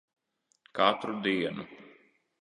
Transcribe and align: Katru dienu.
Katru 0.79 1.21
dienu. 1.27 1.67